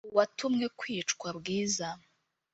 [0.09, 1.87] uwatumwe kwica bwiza